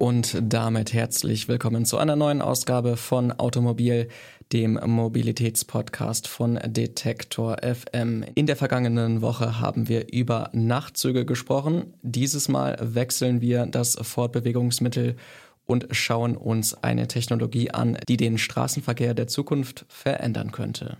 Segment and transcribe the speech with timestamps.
[0.00, 4.08] Und damit herzlich willkommen zu einer neuen Ausgabe von Automobil,
[4.50, 8.24] dem Mobilitätspodcast von Detektor FM.
[8.34, 11.92] In der vergangenen Woche haben wir über Nachtzüge gesprochen.
[12.00, 15.16] Dieses Mal wechseln wir das Fortbewegungsmittel
[15.66, 20.96] und schauen uns eine Technologie an, die den Straßenverkehr der Zukunft verändern könnte.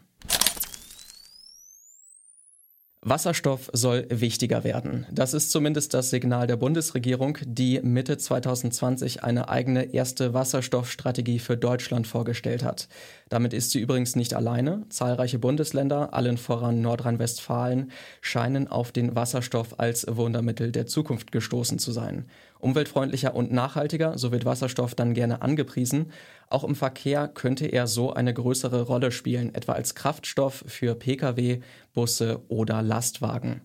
[3.02, 5.06] Wasserstoff soll wichtiger werden.
[5.10, 11.56] Das ist zumindest das Signal der Bundesregierung, die Mitte 2020 eine eigene erste Wasserstoffstrategie für
[11.56, 12.88] Deutschland vorgestellt hat.
[13.30, 14.82] Damit ist sie übrigens nicht alleine.
[14.88, 21.92] Zahlreiche Bundesländer, allen voran Nordrhein-Westfalen, scheinen auf den Wasserstoff als Wundermittel der Zukunft gestoßen zu
[21.92, 22.26] sein.
[22.58, 26.10] Umweltfreundlicher und nachhaltiger, so wird Wasserstoff dann gerne angepriesen.
[26.48, 31.60] Auch im Verkehr könnte er so eine größere Rolle spielen, etwa als Kraftstoff für Pkw,
[31.94, 33.62] Busse oder Lastwagen.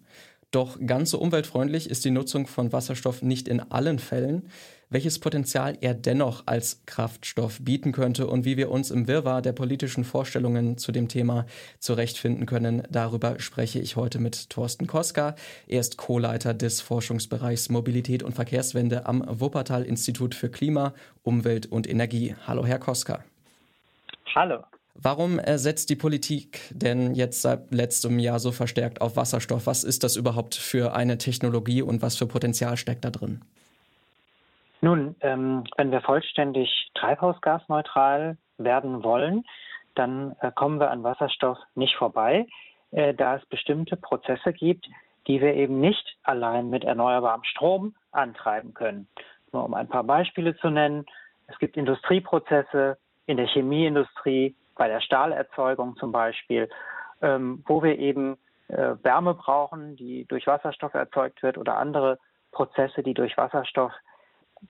[0.51, 4.43] Doch ganz so umweltfreundlich ist die Nutzung von Wasserstoff nicht in allen Fällen
[4.89, 9.53] welches Potenzial er dennoch als Kraftstoff bieten könnte und wie wir uns im Wirrwarr der
[9.53, 11.45] politischen Vorstellungen zu dem Thema
[11.79, 12.83] zurechtfinden können.
[12.89, 15.35] Darüber spreche ich heute mit Thorsten Koska.
[15.67, 21.89] Er ist Co-Leiter des Forschungsbereichs Mobilität und Verkehrswende am Wuppertal Institut für Klima, Umwelt und
[21.89, 22.35] Energie.
[22.45, 23.23] Hallo, Herr Koska.
[24.33, 24.63] Hallo.
[24.97, 29.67] Warum setzt die Politik denn jetzt seit letztem Jahr so verstärkt auf Wasserstoff?
[29.67, 33.41] Was ist das überhaupt für eine Technologie und was für Potenzial steckt da drin?
[34.85, 39.43] Nun, ähm, wenn wir vollständig treibhausgasneutral werden wollen,
[39.95, 42.45] dann äh, kommen wir an Wasserstoff nicht vorbei,
[42.91, 44.87] äh, da es bestimmte Prozesse gibt,
[45.25, 49.07] die wir eben nicht allein mit erneuerbarem Strom antreiben können.
[49.51, 51.07] Nur um ein paar Beispiele zu nennen.
[51.47, 56.69] Es gibt Industrieprozesse in der Chemieindustrie, bei der Stahlerzeugung zum Beispiel,
[57.23, 62.19] ähm, wo wir eben äh, Wärme brauchen, die durch Wasserstoff erzeugt wird oder andere
[62.51, 63.91] Prozesse, die durch Wasserstoff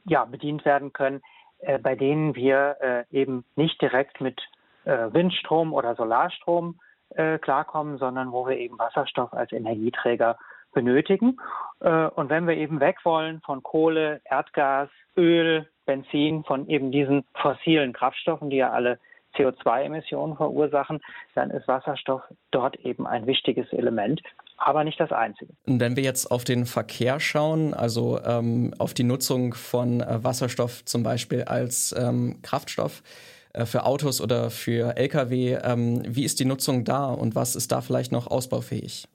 [0.05, 1.21] ja, bedient werden können,
[1.59, 4.41] äh, bei denen wir äh, eben nicht direkt mit
[4.85, 6.79] äh, Windstrom oder Solarstrom
[7.09, 10.37] äh, klarkommen, sondern wo wir eben Wasserstoff als Energieträger
[10.73, 11.37] benötigen.
[11.79, 17.23] Äh, und wenn wir eben weg wollen von Kohle, Erdgas, Öl, Benzin, von eben diesen
[17.35, 18.99] fossilen Kraftstoffen, die ja alle
[19.35, 21.01] CO2-Emissionen verursachen,
[21.33, 24.21] dann ist Wasserstoff dort eben ein wichtiges Element
[24.57, 25.53] aber nicht das einzige.
[25.65, 30.85] Wenn wir jetzt auf den Verkehr schauen, also ähm, auf die Nutzung von äh, Wasserstoff
[30.85, 33.03] zum Beispiel als ähm, Kraftstoff
[33.53, 37.71] äh, für Autos oder für Lkw, ähm, wie ist die Nutzung da und was ist
[37.71, 39.07] da vielleicht noch ausbaufähig?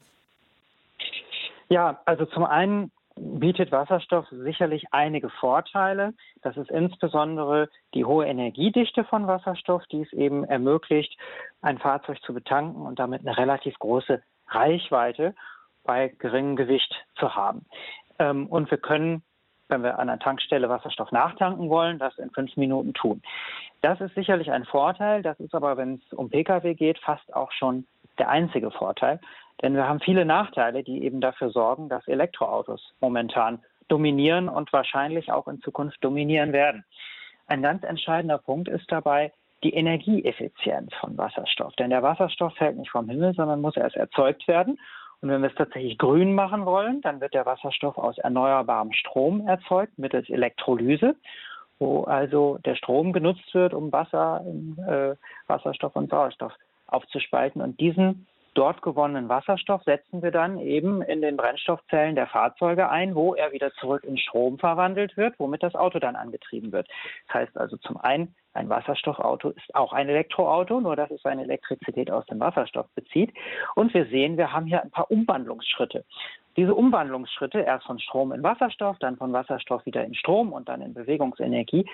[1.69, 6.15] Ja, also zum einen bietet Wasserstoff sicherlich einige Vorteile.
[6.43, 11.17] Das ist insbesondere die hohe Energiedichte von Wasserstoff, die es eben ermöglicht,
[11.61, 15.35] ein Fahrzeug zu betanken und damit eine relativ große Reichweite
[15.85, 17.67] bei geringem Gewicht zu haben.
[18.19, 19.23] Ähm, und wir können,
[19.69, 23.23] wenn wir an einer Tankstelle Wasserstoff nachtanken wollen, das in fünf Minuten tun.
[23.83, 25.23] Das ist sicherlich ein Vorteil.
[25.23, 27.87] Das ist aber, wenn es um Pkw geht, fast auch schon
[28.19, 29.21] der einzige Vorteil.
[29.63, 35.33] Denn wir haben viele Nachteile, die eben dafür sorgen, dass Elektroautos momentan dominieren und wahrscheinlich
[35.33, 36.85] auch in Zukunft dominieren werden.
[37.47, 39.33] Ein ganz entscheidender Punkt ist dabei,
[39.63, 41.75] die Energieeffizienz von Wasserstoff.
[41.77, 44.79] Denn der Wasserstoff fällt nicht vom Himmel, sondern muss erst erzeugt werden.
[45.21, 49.47] Und wenn wir es tatsächlich grün machen wollen, dann wird der Wasserstoff aus erneuerbarem Strom
[49.47, 51.15] erzeugt mittels Elektrolyse,
[51.79, 55.17] wo also der Strom genutzt wird, um Wasser in äh,
[55.47, 56.53] Wasserstoff und Sauerstoff
[56.87, 57.61] aufzuspalten.
[57.61, 63.15] Und diesen dort gewonnenen Wasserstoff setzen wir dann eben in den Brennstoffzellen der Fahrzeuge ein,
[63.15, 66.89] wo er wieder zurück in Strom verwandelt wird, womit das Auto dann angetrieben wird.
[67.27, 71.43] Das heißt also zum einen, ein Wasserstoffauto ist auch ein Elektroauto, nur dass es seine
[71.45, 73.33] Elektrizität aus dem Wasserstoff bezieht.
[73.75, 76.05] Und wir sehen, wir haben hier ein paar Umwandlungsschritte.
[76.57, 80.83] Diese Umwandlungsschritte, erst von Strom in Wasserstoff, dann von Wasserstoff wieder in Strom und dann
[80.83, 81.87] in Bewegungsenergie,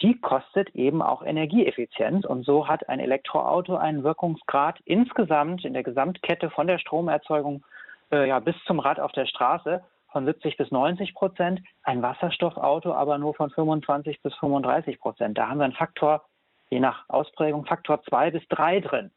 [0.00, 2.24] die kostet eben auch Energieeffizienz.
[2.24, 7.62] Und so hat ein Elektroauto einen Wirkungsgrad insgesamt in der Gesamtkette von der Stromerzeugung
[8.10, 12.92] äh, ja, bis zum Rad auf der Straße von 70 bis 90 Prozent, ein Wasserstoffauto
[12.92, 15.38] aber nur von 25 bis 35 Prozent.
[15.38, 16.24] Da haben wir einen Faktor,
[16.70, 19.10] je nach Ausprägung, Faktor zwei bis drei drin.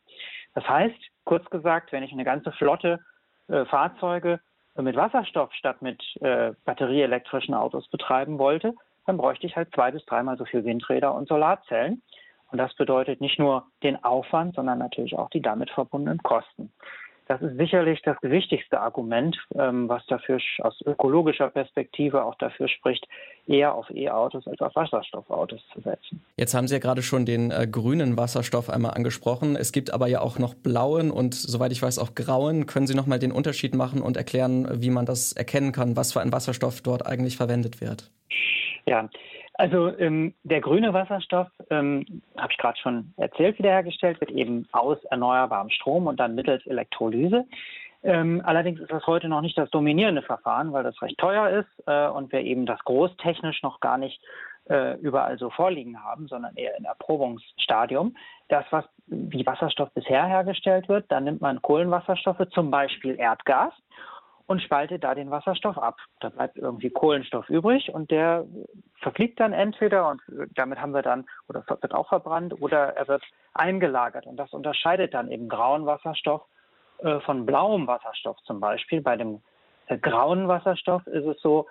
[0.53, 2.99] Das heißt, kurz gesagt, wenn ich eine ganze Flotte
[3.47, 4.39] äh, Fahrzeuge
[4.75, 8.73] mit Wasserstoff statt mit äh, batterieelektrischen Autos betreiben wollte,
[9.05, 12.01] dann bräuchte ich halt zwei bis dreimal so viel Windräder und Solarzellen.
[12.51, 16.71] Und das bedeutet nicht nur den Aufwand, sondern natürlich auch die damit verbundenen Kosten.
[17.31, 23.07] Das ist sicherlich das gewichtigste Argument, ähm, was dafür aus ökologischer Perspektive auch dafür spricht,
[23.47, 26.21] eher auf E-Autos als auf Wasserstoffautos zu setzen.
[26.35, 29.55] Jetzt haben Sie ja gerade schon den äh, grünen Wasserstoff einmal angesprochen.
[29.55, 32.65] Es gibt aber ja auch noch blauen und soweit ich weiß auch grauen.
[32.65, 36.11] Können Sie noch mal den Unterschied machen und erklären, wie man das erkennen kann, was
[36.11, 38.11] für ein Wasserstoff dort eigentlich verwendet wird?
[38.85, 39.09] Ja,
[39.53, 45.03] also ähm, der grüne Wasserstoff, ähm, habe ich gerade schon erzählt, wiederhergestellt wird eben aus
[45.05, 47.45] erneuerbarem Strom und dann mittels Elektrolyse.
[48.03, 51.87] Ähm, allerdings ist das heute noch nicht das dominierende Verfahren, weil das recht teuer ist
[51.87, 54.19] äh, und wir eben das großtechnisch noch gar nicht
[54.69, 58.15] äh, überall so vorliegen haben, sondern eher in Erprobungsstadium.
[58.49, 63.73] Das, was wie Wasserstoff bisher hergestellt wird, dann nimmt man Kohlenwasserstoffe, zum Beispiel Erdgas,
[64.51, 65.97] und spaltet da den Wasserstoff ab.
[66.19, 68.45] Da bleibt irgendwie Kohlenstoff übrig und der
[68.99, 70.21] verfliegt dann entweder und
[70.55, 74.27] damit haben wir dann, oder wird auch verbrannt, oder er wird eingelagert.
[74.27, 76.41] Und das unterscheidet dann eben grauen Wasserstoff
[76.99, 79.01] äh, von blauem Wasserstoff zum Beispiel.
[79.01, 79.41] Bei dem
[79.87, 81.67] äh, grauen Wasserstoff ist es so,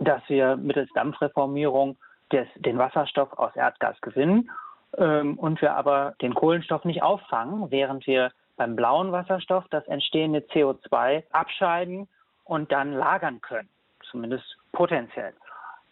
[0.00, 1.98] dass wir mittels Dampfreformierung
[2.32, 4.50] des, den Wasserstoff aus Erdgas gewinnen
[4.96, 10.40] ähm, und wir aber den Kohlenstoff nicht auffangen, während wir beim blauen Wasserstoff das entstehende
[10.40, 12.08] CO2 abscheiden
[12.44, 13.68] und dann lagern können,
[14.10, 15.34] zumindest potenziell.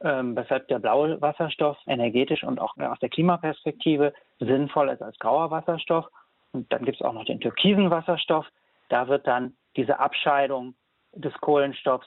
[0.00, 5.50] Ähm, weshalb der blaue Wasserstoff energetisch und auch aus der Klimaperspektive sinnvoll ist als grauer
[5.50, 6.06] Wasserstoff.
[6.52, 8.46] Und dann gibt es auch noch den türkisen Wasserstoff.
[8.88, 10.74] Da wird dann diese Abscheidung
[11.12, 12.06] des Kohlenstoffs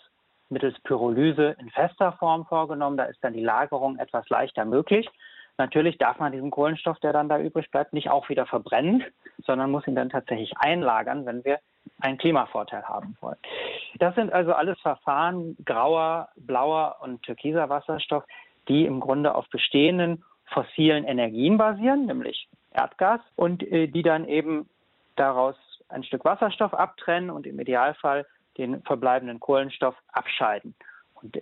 [0.50, 2.98] mittels Pyrolyse in fester Form vorgenommen.
[2.98, 5.10] Da ist dann die Lagerung etwas leichter möglich.
[5.58, 9.04] Natürlich darf man diesen Kohlenstoff, der dann da übrig bleibt, nicht auch wieder verbrennen,
[9.46, 11.60] sondern muss ihn dann tatsächlich einlagern, wenn wir
[12.02, 13.38] einen Klimavorteil haben wollen.
[14.00, 18.26] Das sind also alles Verfahren, grauer, blauer und türkiser Wasserstoff,
[18.68, 24.70] die im Grunde auf bestehenden fossilen Energien basieren, nämlich Erdgas, und äh, die dann eben
[25.16, 25.56] daraus
[25.88, 28.26] ein Stück Wasserstoff abtrennen und im Idealfall
[28.58, 30.76] den verbleibenden Kohlenstoff abscheiden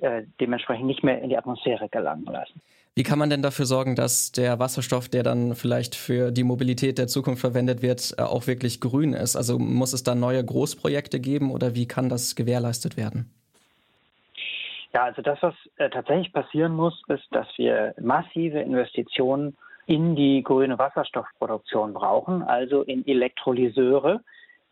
[0.02, 2.62] äh, dementsprechend nicht mehr in die Atmosphäre gelangen lassen.
[2.96, 7.00] Wie kann man denn dafür sorgen, dass der Wasserstoff, der dann vielleicht für die Mobilität
[7.00, 9.36] der Zukunft verwendet wird, äh, auch wirklich grün ist?
[9.36, 13.32] Also muss es da neue Großprojekte geben oder wie kann das gewährleistet werden?
[14.94, 19.58] Ja, also das, was äh, tatsächlich passieren muss, ist, dass wir massive Investitionen
[19.88, 24.22] in die grüne Wasserstoffproduktion brauchen, also in Elektrolyseure,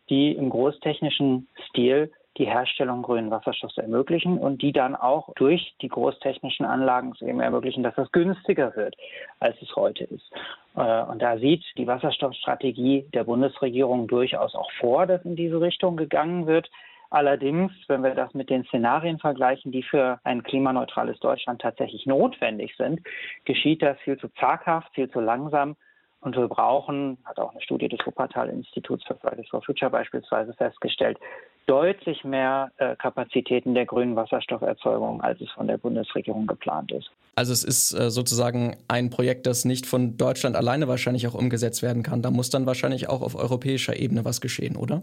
[0.08, 5.88] die im großtechnischen Stil die Herstellung grünen Wasserstoffs ermöglichen und die dann auch durch die
[5.88, 8.96] großtechnischen Anlagen eben ermöglichen, dass es günstiger wird,
[9.40, 10.30] als es heute ist.
[10.76, 15.96] Äh, und da sieht die Wasserstoffstrategie der Bundesregierung durchaus auch vor, dass in diese Richtung
[15.96, 16.70] gegangen wird.
[17.10, 22.74] Allerdings, wenn wir das mit den Szenarien vergleichen, die für ein klimaneutrales Deutschland tatsächlich notwendig
[22.78, 23.02] sind,
[23.44, 25.76] geschieht das viel zu zaghaft, viel zu langsam
[26.22, 31.18] und wir brauchen, hat auch eine Studie des Wuppertal-Instituts für Fridays for Future beispielsweise festgestellt,
[31.66, 37.10] deutlich mehr äh, Kapazitäten der grünen Wasserstofferzeugung, als es von der Bundesregierung geplant ist.
[37.34, 41.82] Also es ist äh, sozusagen ein Projekt, das nicht von Deutschland alleine wahrscheinlich auch umgesetzt
[41.82, 42.22] werden kann.
[42.22, 45.02] Da muss dann wahrscheinlich auch auf europäischer Ebene was geschehen, oder?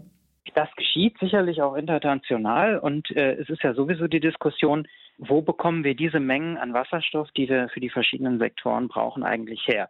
[0.54, 4.86] Das geschieht sicherlich auch international und äh, es ist ja sowieso die Diskussion,
[5.18, 9.66] wo bekommen wir diese Mengen an Wasserstoff, die wir für die verschiedenen Sektoren brauchen, eigentlich
[9.66, 9.88] her?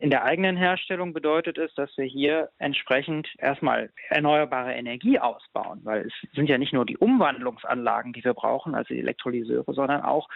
[0.00, 6.06] In der eigenen Herstellung bedeutet es, dass wir hier entsprechend erstmal erneuerbare Energie ausbauen, weil
[6.06, 10.28] es sind ja nicht nur die Umwandlungsanlagen, die wir brauchen, also die Elektrolyseure, sondern auch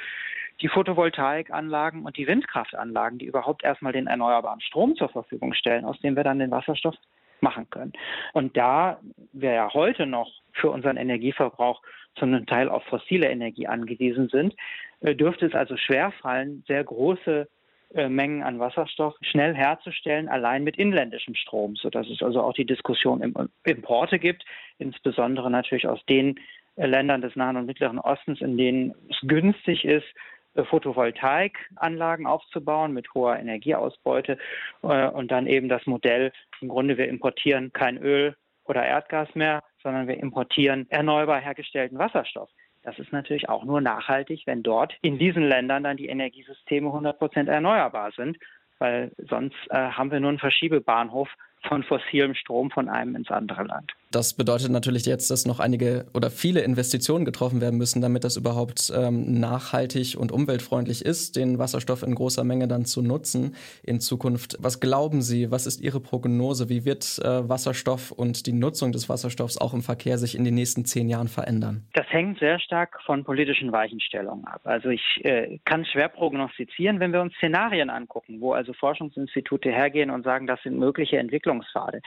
[0.60, 5.98] die Photovoltaikanlagen und die Windkraftanlagen, die überhaupt erstmal den erneuerbaren Strom zur Verfügung stellen, aus
[6.00, 6.96] dem wir dann den Wasserstoff
[7.40, 7.92] machen können.
[8.32, 8.98] Und da
[9.32, 11.82] wir ja heute noch für unseren Energieverbrauch
[12.16, 14.54] zu einem Teil auf fossile Energie angewiesen sind,
[15.00, 17.48] äh, dürfte es also schwerfallen, sehr große
[17.94, 23.22] Mengen an Wasserstoff schnell herzustellen, allein mit inländischem Strom, sodass es also auch die Diskussion
[23.22, 23.34] im
[23.64, 24.44] Importe gibt,
[24.78, 26.40] insbesondere natürlich aus den
[26.76, 30.06] äh, Ländern des Nahen und Mittleren Ostens, in denen es günstig ist,
[30.54, 34.38] äh, Photovoltaikanlagen aufzubauen mit hoher Energieausbeute
[34.80, 38.34] und dann eben das Modell, im Grunde wir importieren kein Öl
[38.64, 42.50] oder Erdgas mehr, sondern wir importieren erneuerbar hergestellten Wasserstoff.
[42.82, 47.18] Das ist natürlich auch nur nachhaltig, wenn dort in diesen Ländern dann die Energiesysteme 100
[47.18, 48.38] Prozent erneuerbar sind,
[48.78, 51.28] weil sonst äh, haben wir nur einen Verschiebebahnhof
[51.68, 53.92] von fossilem Strom von einem ins andere Land.
[54.12, 58.36] Das bedeutet natürlich jetzt, dass noch einige oder viele Investitionen getroffen werden müssen, damit das
[58.36, 64.00] überhaupt ähm, nachhaltig und umweltfreundlich ist, den Wasserstoff in großer Menge dann zu nutzen in
[64.00, 64.58] Zukunft.
[64.60, 66.68] Was glauben Sie, was ist Ihre Prognose?
[66.68, 70.56] Wie wird äh, Wasserstoff und die Nutzung des Wasserstoffs auch im Verkehr sich in den
[70.56, 71.86] nächsten zehn Jahren verändern?
[71.94, 74.60] Das hängt sehr stark von politischen Weichenstellungen ab.
[74.64, 80.10] Also ich äh, kann schwer prognostizieren, wenn wir uns Szenarien angucken, wo also Forschungsinstitute hergehen
[80.10, 82.00] und sagen, das sind mögliche Entwicklungen Entwicklungspfade,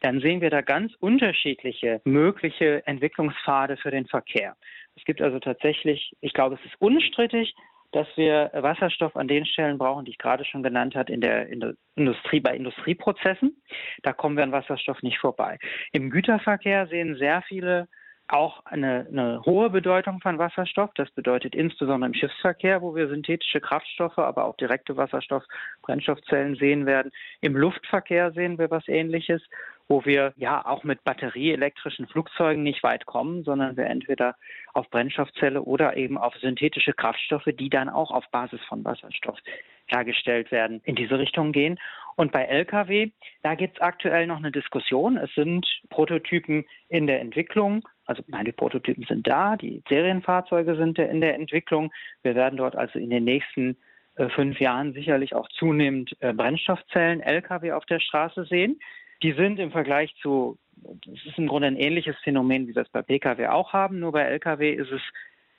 [0.00, 4.56] dann sehen wir da ganz unterschiedliche mögliche Entwicklungspfade für den Verkehr.
[4.96, 7.54] Es gibt also tatsächlich, ich glaube, es ist unstrittig,
[7.92, 11.48] dass wir Wasserstoff an den Stellen brauchen, die ich gerade schon genannt habe, in der
[11.94, 13.62] Industrie, bei Industrieprozessen.
[14.02, 15.58] Da kommen wir an Wasserstoff nicht vorbei.
[15.92, 17.88] Im Güterverkehr sehen sehr viele
[18.28, 20.90] auch eine, eine, hohe Bedeutung von Wasserstoff.
[20.94, 25.44] Das bedeutet insbesondere im Schiffsverkehr, wo wir synthetische Kraftstoffe, aber auch direkte Wasserstoff,
[25.82, 27.10] Brennstoffzellen sehen werden.
[27.40, 29.42] Im Luftverkehr sehen wir was Ähnliches,
[29.88, 34.36] wo wir ja auch mit batterieelektrischen Flugzeugen nicht weit kommen, sondern wir entweder
[34.74, 39.38] auf Brennstoffzelle oder eben auf synthetische Kraftstoffe, die dann auch auf Basis von Wasserstoff
[39.86, 41.78] hergestellt werden, in diese Richtung gehen.
[42.16, 43.10] Und bei Lkw,
[43.42, 45.16] da gibt es aktuell noch eine Diskussion.
[45.16, 47.88] Es sind Prototypen in der Entwicklung.
[48.04, 51.92] Also nein, die Prototypen sind da, die Serienfahrzeuge sind in der Entwicklung.
[52.22, 53.78] Wir werden dort also in den nächsten
[54.16, 58.78] äh, fünf Jahren sicherlich auch zunehmend äh, Brennstoffzellen, Lkw auf der Straße sehen.
[59.22, 62.88] Die sind im Vergleich zu, das ist im Grunde ein ähnliches Phänomen, wie wir es
[62.88, 65.02] bei Pkw auch haben, nur bei Lkw ist es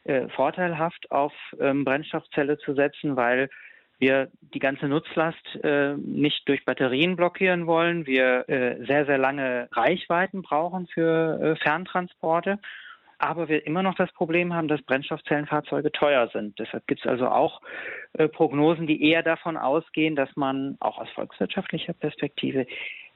[0.06, 3.50] äh, vorteilhaft, auf ähm, Brennstoffzelle zu setzen, weil
[4.00, 8.08] wir die ganze Nutzlast äh, nicht durch Batterien blockieren wollen.
[8.08, 12.60] Wir äh, sehr, sehr lange Reichweiten brauchen für äh, Ferntransporte.
[13.18, 16.58] Aber wir immer noch das Problem haben, dass Brennstoffzellenfahrzeuge teuer sind.
[16.58, 17.62] Deshalb gibt es also auch
[18.14, 22.66] äh, Prognosen, die eher davon ausgehen, dass man auch aus volkswirtschaftlicher Perspektive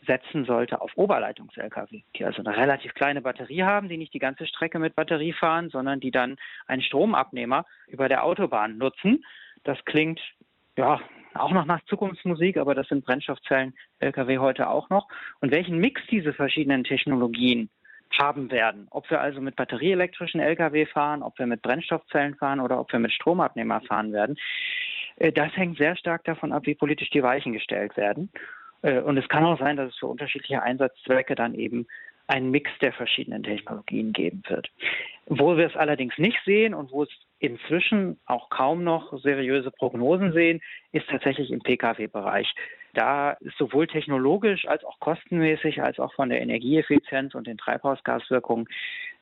[0.05, 4.45] setzen sollte auf Oberleitungs-Lkw, die also eine relativ kleine Batterie haben, die nicht die ganze
[4.47, 9.23] Strecke mit Batterie fahren, sondern die dann einen Stromabnehmer über der Autobahn nutzen.
[9.63, 10.19] Das klingt
[10.77, 10.99] ja,
[11.35, 15.07] auch noch nach Zukunftsmusik, aber das sind Brennstoffzellen Lkw heute auch noch.
[15.39, 17.69] Und welchen Mix diese verschiedenen Technologien
[18.19, 22.79] haben werden, ob wir also mit batterieelektrischen Lkw fahren, ob wir mit Brennstoffzellen fahren oder
[22.79, 24.37] ob wir mit Stromabnehmer fahren werden,
[25.17, 28.31] äh, das hängt sehr stark davon ab, wie politisch die Weichen gestellt werden.
[28.83, 31.87] Äh, und es kann auch sein, dass es für unterschiedliche Einsatzzwecke dann eben
[32.27, 34.69] einen Mix der verschiedenen Technologien geben wird.
[35.25, 37.09] Wo wir es allerdings nicht sehen und wo es
[37.39, 40.61] inzwischen auch kaum noch seriöse Prognosen sehen,
[40.91, 42.53] ist tatsächlich im Pkw-Bereich.
[42.93, 48.67] Da ist sowohl technologisch als auch kostenmäßig als auch von der Energieeffizienz und den Treibhausgaswirkungen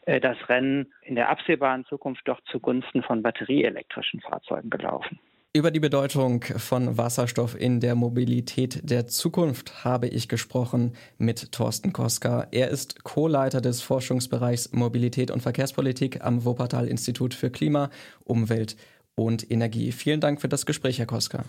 [0.05, 5.19] äh, das Rennen in der absehbaren Zukunft doch zugunsten von batterieelektrischen Fahrzeugen gelaufen.
[5.53, 11.91] Über die Bedeutung von Wasserstoff in der Mobilität der Zukunft habe ich gesprochen mit Thorsten
[11.91, 12.47] Koska.
[12.51, 17.89] Er ist Co-Leiter des Forschungsbereichs Mobilität und Verkehrspolitik am Wuppertal Institut für Klima,
[18.23, 18.77] Umwelt
[19.15, 19.91] und Energie.
[19.91, 21.43] Vielen Dank für das Gespräch, Herr Koska.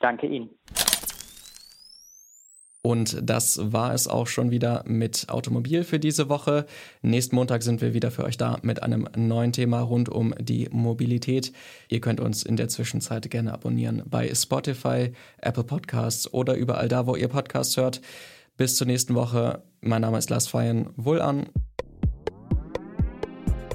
[0.00, 0.50] Danke Ihnen.
[2.86, 6.66] Und das war es auch schon wieder mit Automobil für diese Woche.
[7.02, 10.68] Nächsten Montag sind wir wieder für euch da mit einem neuen Thema rund um die
[10.70, 11.52] Mobilität.
[11.88, 17.08] Ihr könnt uns in der Zwischenzeit gerne abonnieren bei Spotify, Apple Podcasts oder überall da,
[17.08, 18.00] wo ihr Podcasts hört.
[18.56, 19.64] Bis zur nächsten Woche.
[19.80, 20.90] Mein Name ist Lars Feyen.
[20.94, 21.46] Wohl an.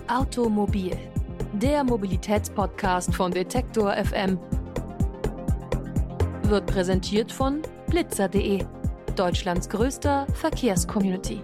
[0.08, 0.96] Automobil,
[1.62, 4.40] der Mobilitätspodcast von Detektor FM,
[6.44, 8.64] wird präsentiert von blitzer.de
[9.20, 11.42] Deutschlands größter Verkehrscommunity.